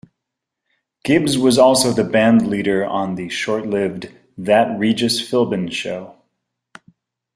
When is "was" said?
1.37-1.59